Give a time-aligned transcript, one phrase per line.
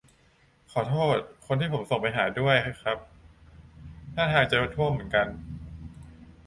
[0.71, 2.97] ขอโทษคนที่ผมส่งไปหาด้วยครับ
[4.13, 5.27] ท่าทางจะท่วมเหมือนกัน